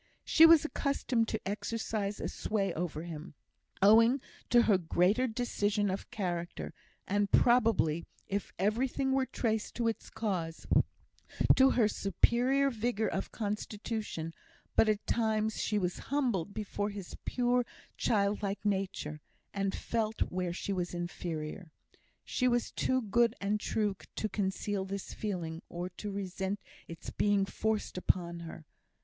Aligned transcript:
She 0.25 0.47
was 0.47 0.65
accustomed 0.65 1.27
to 1.27 1.47
exercise 1.47 2.19
a 2.19 2.27
sway 2.27 2.73
over 2.73 3.03
him, 3.03 3.35
owing 3.83 4.19
to 4.49 4.63
her 4.63 4.79
greater 4.79 5.27
decision 5.27 5.91
of 5.91 6.09
character, 6.09 6.73
and, 7.07 7.31
probably, 7.31 8.07
if 8.27 8.51
everything 8.57 9.11
were 9.11 9.27
traced 9.27 9.75
to 9.75 9.87
its 9.87 10.09
cause, 10.09 10.65
to 11.55 11.69
her 11.69 11.87
superior 11.87 12.71
vigour 12.71 13.09
of 13.09 13.31
constitution; 13.31 14.33
but 14.75 14.89
at 14.89 15.05
times 15.05 15.61
she 15.61 15.77
was 15.77 15.99
humbled 16.09 16.51
before 16.51 16.89
his 16.89 17.15
pure, 17.23 17.63
childlike 17.95 18.65
nature, 18.65 19.21
and 19.53 19.75
felt 19.75 20.21
where 20.21 20.51
she 20.51 20.73
was 20.73 20.95
inferior. 20.95 21.71
She 22.25 22.47
was 22.47 22.71
too 22.71 23.03
good 23.03 23.35
and 23.39 23.59
true 23.59 23.95
to 24.15 24.27
conceal 24.27 24.83
this 24.83 25.13
feeling, 25.13 25.61
or 25.69 25.89
to 25.89 26.09
resent 26.09 26.59
its 26.87 27.11
being 27.11 27.45
forced 27.45 27.99
upon 27.99 28.39
her. 28.39 28.65